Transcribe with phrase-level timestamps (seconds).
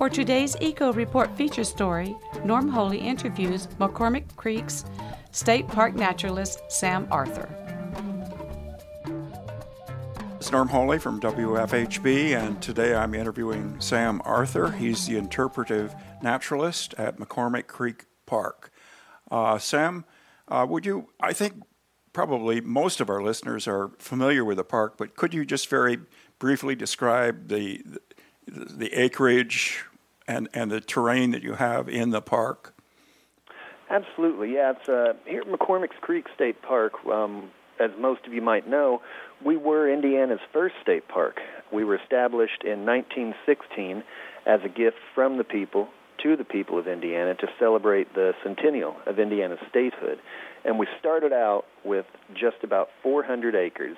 [0.00, 4.86] For today's Eco Report feature story, Norm Holly interviews McCormick Creek's
[5.30, 7.46] State Park naturalist Sam Arthur.
[10.36, 14.70] It's Norm Holly from WFHB, and today I'm interviewing Sam Arthur.
[14.70, 18.72] He's the interpretive naturalist at McCormick Creek Park.
[19.30, 20.06] Uh, Sam,
[20.48, 21.62] uh, would you, I think
[22.14, 25.98] probably most of our listeners are familiar with the park, but could you just very
[26.38, 28.00] briefly describe the, the,
[28.46, 29.84] the acreage
[30.30, 32.74] and, and the terrain that you have in the park?
[33.90, 34.74] Absolutely, yeah.
[34.76, 36.92] It's uh, here at McCormick's Creek State Park.
[37.06, 39.02] Um, as most of you might know,
[39.44, 41.40] we were Indiana's first state park.
[41.72, 44.04] We were established in 1916
[44.46, 45.88] as a gift from the people
[46.22, 50.20] to the people of Indiana to celebrate the centennial of Indiana's statehood.
[50.64, 52.04] And we started out with
[52.34, 53.96] just about 400 acres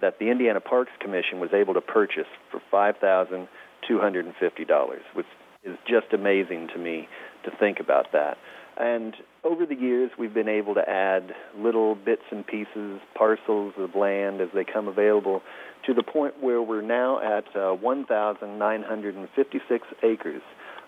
[0.00, 5.26] that the Indiana Parks Commission was able to purchase for $5,250, which
[5.64, 7.08] is just amazing to me
[7.44, 8.36] to think about that.
[8.76, 13.96] And over the years, we've been able to add little bits and pieces, parcels of
[13.96, 15.42] land as they come available,
[15.86, 20.42] to the point where we're now at uh, 1,956 acres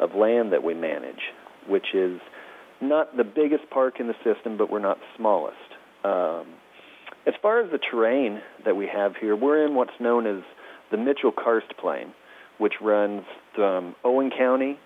[0.00, 1.30] of land that we manage,
[1.68, 2.20] which is
[2.80, 5.56] not the biggest park in the system, but we're not the smallest.
[6.04, 6.54] Um,
[7.26, 10.42] as far as the terrain that we have here, we're in what's known as
[10.90, 12.12] the Mitchell Karst Plain,
[12.58, 13.22] which runs
[13.54, 14.78] from Owen County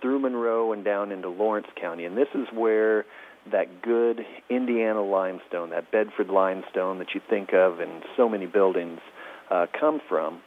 [0.00, 2.04] through Monroe and down into Lawrence County.
[2.04, 3.04] And this is where
[3.50, 9.00] that good Indiana limestone, that Bedford limestone that you think of in so many buildings,
[9.50, 10.40] uh, come from.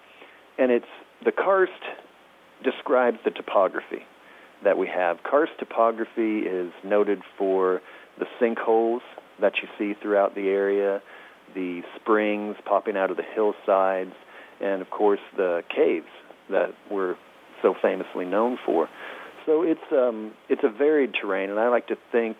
[0.58, 0.86] And it's
[1.24, 1.72] the karst
[2.64, 4.04] describes the topography
[4.64, 5.18] that we have.
[5.24, 7.82] Karst topography is noted for
[8.20, 9.02] the sinkholes
[9.40, 11.02] that you see throughout the area,
[11.56, 14.14] the springs popping out of the hillsides,
[14.62, 16.06] and of course the caves
[16.52, 17.16] that we're
[17.62, 18.88] so famously known for.
[19.46, 22.38] So it's um, it's a varied terrain, and I like to think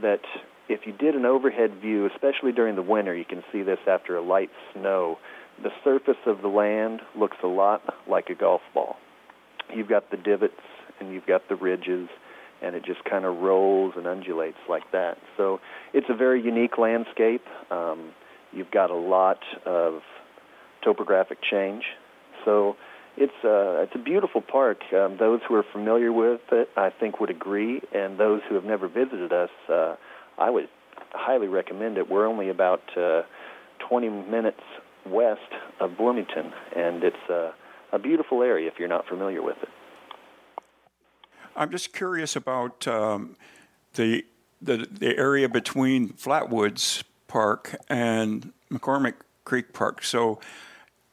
[0.00, 0.20] that
[0.68, 4.16] if you did an overhead view, especially during the winter, you can see this after
[4.16, 5.18] a light snow.
[5.62, 8.96] The surface of the land looks a lot like a golf ball
[9.74, 10.54] you've got the divots
[11.00, 12.08] and you've got the ridges,
[12.60, 15.16] and it just kind of rolls and undulates like that.
[15.36, 15.60] So
[15.94, 17.44] it's a very unique landscape.
[17.70, 18.12] Um,
[18.52, 20.00] you've got a lot of
[20.82, 21.84] topographic change.
[22.44, 22.76] So
[23.20, 24.78] it's a, it's a beautiful park.
[24.92, 28.64] Um, those who are familiar with it, I think, would agree, and those who have
[28.64, 29.96] never visited us, uh,
[30.38, 30.68] I would
[31.12, 32.08] highly recommend it.
[32.08, 33.22] We're only about uh,
[33.88, 34.60] 20 minutes
[35.04, 35.40] west
[35.80, 37.50] of Bloomington, and it's uh,
[37.92, 39.68] a beautiful area if you're not familiar with it.
[41.56, 43.36] I'm just curious about um,
[43.94, 44.24] the,
[44.62, 49.14] the the area between Flatwoods Park and McCormick
[49.44, 50.04] Creek Park.
[50.04, 50.38] So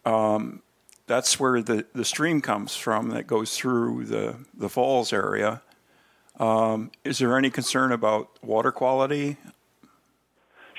[0.06, 0.62] um,
[1.08, 5.62] that's where the, the stream comes from that goes through the, the falls area.
[6.40, 9.38] Um, is there any concern about water quality?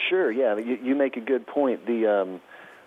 [0.09, 1.87] Sure, yeah, you, you make a good point.
[1.87, 2.41] The um,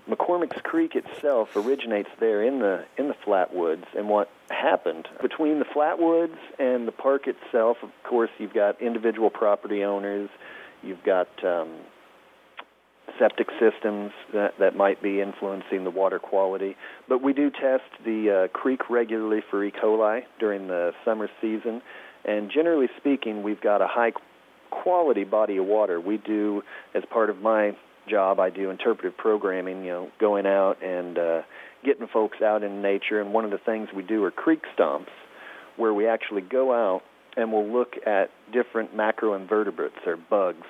[0.08, 5.66] McCormick's Creek itself originates there in the in the flatwoods, and what happened between the
[5.66, 7.78] flatwoods and the park itself.
[7.82, 10.30] Of course, you've got individual property owners,
[10.84, 11.70] you've got um,
[13.20, 16.76] septic systems that that might be influencing the water quality.
[17.08, 19.72] But we do test the uh, creek regularly for E.
[19.72, 21.82] coli during the summer season,
[22.26, 24.12] and generally speaking, we've got a high
[24.70, 26.00] quality body of water.
[26.00, 26.64] We do,
[26.94, 27.76] as part of my
[28.10, 31.42] job, I do interpretive programming, you know, going out and uh,
[31.84, 33.22] getting folks out in nature.
[33.22, 35.08] And one of the things we do are creek stomps,
[35.78, 37.02] where we actually go out
[37.38, 40.66] and we'll look at different macroinvertebrates or bugs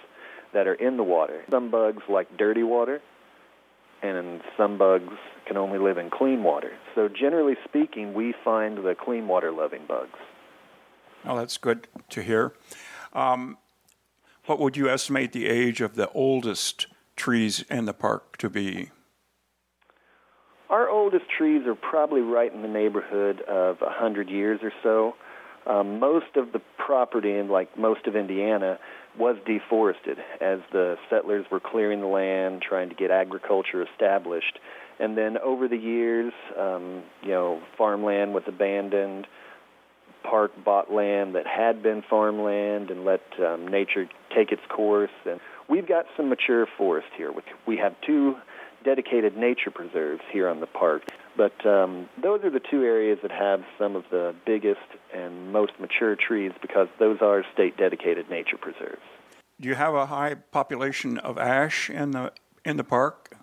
[0.54, 1.44] that are in the water.
[1.50, 3.02] Some bugs like dirty water,
[4.02, 5.14] and some bugs
[5.46, 6.72] can only live in clean water.
[6.96, 10.18] So generally speaking, we find the clean water loving bugs.
[11.26, 12.54] Oh, that's good to hear.
[13.14, 13.58] Um,
[14.46, 18.92] what would you estimate the age of the oldest trees in the park to be?
[20.70, 25.16] Our oldest trees are probably right in the neighborhood of 100 years or so.
[25.70, 28.80] Um, most of the property, in like most of Indiana,
[29.18, 34.58] was deforested as the settlers were clearing the land, trying to get agriculture established.
[35.00, 39.28] And then over the years, um, you know, farmland was abandoned.
[40.24, 45.12] Park bought land that had been farmland and let um, nature take its course.
[45.26, 45.40] And
[45.70, 47.32] we've got some mature forest here.
[47.68, 48.36] We have two
[48.84, 51.04] dedicated nature preserves here on the park.
[51.38, 54.80] But um, those are the two areas that have some of the biggest
[55.14, 59.02] and most mature trees because those are state dedicated nature preserves.
[59.62, 62.32] Do you have a high population of ash in the
[62.66, 63.36] in the park?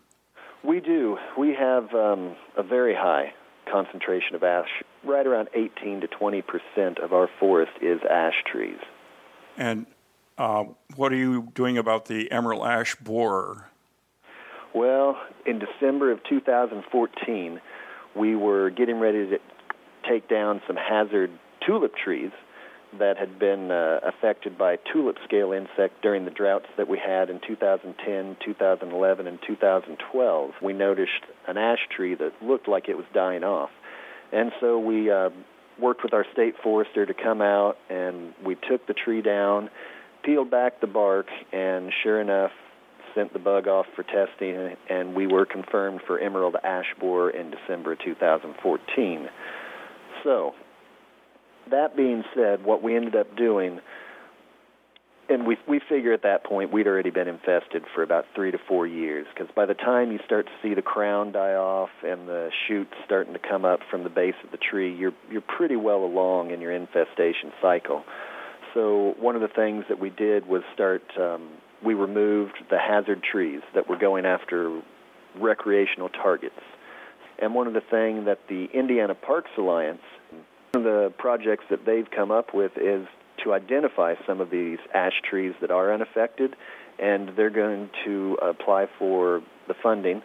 [0.63, 1.19] We do.
[1.39, 3.35] We have um, a very high
[3.71, 4.69] concentration of ash.
[5.05, 8.79] Right around 18 to 20 percent of our forest is ash trees.
[9.57, 9.87] And
[10.39, 10.65] uh,
[10.97, 13.71] what are you doing about the emerald ash borer?
[14.77, 17.61] Well, in December of 2014,
[18.15, 19.39] we were getting ready to
[20.07, 21.31] take down some hazard
[21.67, 22.31] tulip trees
[22.99, 27.31] that had been uh, affected by tulip scale insect during the droughts that we had
[27.31, 30.51] in 2010, 2011, and 2012.
[30.63, 31.11] We noticed
[31.49, 33.71] an ash tree that looked like it was dying off.
[34.31, 35.31] And so we uh,
[35.81, 39.71] worked with our state forester to come out and we took the tree down,
[40.23, 42.51] peeled back the bark, and sure enough,
[43.17, 47.51] sent the bug off for testing, and we were confirmed for emerald ash borer in
[47.51, 49.29] December 2014.
[50.23, 50.53] So,
[51.71, 53.81] that being said, what we ended up doing,
[55.29, 58.59] and we we figure at that point we'd already been infested for about three to
[58.69, 62.29] four years, because by the time you start to see the crown die off and
[62.29, 65.77] the shoots starting to come up from the base of the tree, you're you're pretty
[65.77, 68.05] well along in your infestation cycle.
[68.75, 71.03] So one of the things that we did was start.
[71.19, 71.49] Um,
[71.85, 74.81] we removed the hazard trees that were going after
[75.39, 76.61] recreational targets.
[77.39, 80.01] And one of the things that the Indiana Parks Alliance
[80.77, 83.07] one of the projects that they've come up with is
[83.43, 86.55] to identify some of these ash trees that are unaffected,
[86.99, 90.21] and they're going to apply for the funding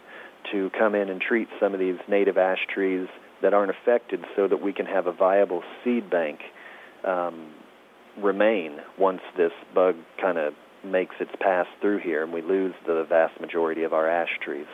[0.50, 3.08] to come in and treat some of these native ash trees
[3.40, 6.40] that aren't affected so that we can have a viable seed bank
[7.04, 7.50] um,
[8.18, 10.52] remain once this bug kind of
[10.84, 14.66] makes its pass through here and we lose the vast majority of our ash trees.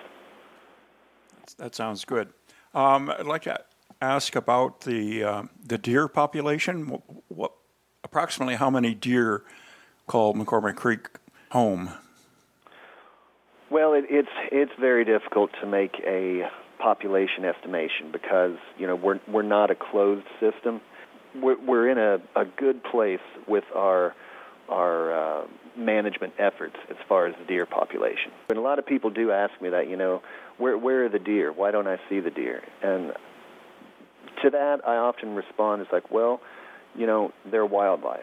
[1.59, 2.33] That sounds good.
[2.75, 3.61] Um, I'd like to
[4.01, 6.89] ask about the uh, the deer population.
[6.89, 7.53] What, what,
[8.05, 9.43] approximately how many deer
[10.07, 11.09] call McCormick Creek
[11.51, 11.91] home?
[13.71, 19.21] Well, it, it's it's very difficult to make a population estimation because you know we're
[19.29, 20.81] we're not a closed system.
[21.35, 24.15] We're, we're in a, a good place with our
[24.69, 25.13] our
[25.43, 28.33] uh, management efforts as far as the deer population.
[28.51, 30.23] And a lot of people do ask me that, you know,
[30.59, 31.53] where where are the deer?
[31.53, 32.63] Why don't I see the deer?
[32.83, 33.13] And
[34.43, 36.41] to that, I often respond it's like, well,
[36.95, 38.21] you know, they're wildlife.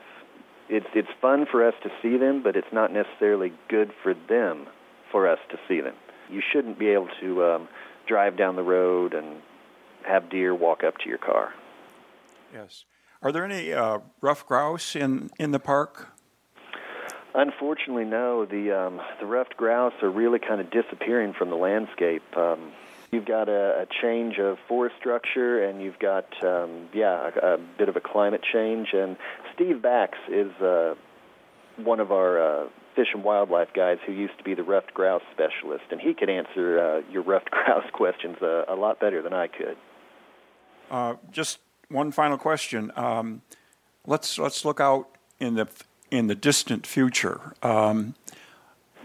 [0.69, 4.68] It's it's fun for us to see them, but it's not necessarily good for them
[5.12, 5.95] for us to see them.
[6.30, 7.68] You shouldn't be able to um,
[8.07, 9.42] drive down the road and
[10.07, 11.53] have deer walk up to your car.
[12.53, 12.86] Yes.
[13.21, 16.14] Are there any uh, ruffed grouse in in the park?
[17.35, 18.45] Unfortunately, no.
[18.45, 22.23] The um, the ruffed grouse are really kind of disappearing from the landscape.
[22.35, 22.71] Um,
[23.15, 27.57] You've got a, a change of forest structure, and you've got um, yeah a, a
[27.57, 28.89] bit of a climate change.
[28.91, 29.15] And
[29.53, 30.95] Steve Bax is uh,
[31.77, 35.21] one of our uh, fish and wildlife guys who used to be the ruffed grouse
[35.31, 39.33] specialist, and he could answer uh, your ruffed grouse questions uh, a lot better than
[39.33, 39.77] I could.
[40.91, 42.91] Uh, just one final question.
[42.97, 43.43] Um,
[44.05, 45.07] let's let's look out
[45.39, 45.69] in the
[46.12, 47.54] in the distant future.
[47.62, 48.16] Um,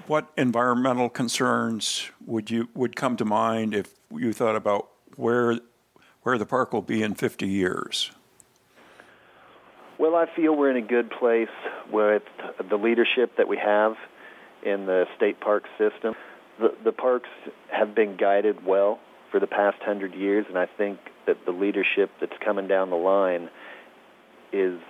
[0.06, 5.58] what environmental concerns would you would come to mind if you thought about where
[6.22, 8.10] where the park will be in 50 years?
[9.98, 11.48] Well, I feel we're in a good place
[11.92, 12.22] with
[12.68, 13.96] the leadership that we have
[14.64, 16.14] in the state park system.
[16.58, 17.28] The, the parks
[17.70, 18.98] have been guided well
[19.30, 22.96] for the past hundred years, and I think that the leadership that's coming down the
[22.96, 23.50] line
[24.52, 24.80] is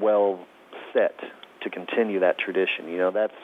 [0.00, 0.46] well
[0.94, 1.18] set
[1.62, 2.88] to continue that tradition.
[2.88, 3.34] You know, that's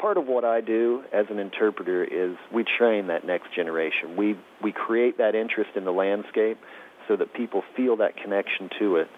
[0.00, 4.16] part of what I do as an interpreter is we train that next generation.
[4.16, 6.58] We we create that interest in the landscape
[7.06, 9.08] so that people feel that connection to it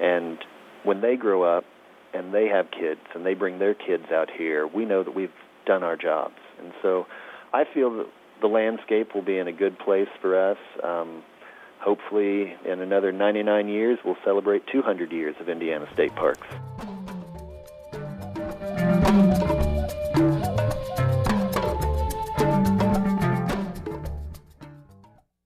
[0.00, 0.38] and
[0.84, 1.64] when they grow up
[2.14, 5.32] and they have kids and they bring their kids out here, we know that we've
[5.66, 6.36] done our jobs.
[6.58, 7.06] And so
[7.52, 8.06] I feel that
[8.40, 10.58] the landscape will be in a good place for us.
[10.82, 11.22] Um,
[11.80, 16.46] hopefully, in another 99 years, we'll celebrate 200 years of Indiana State Parks.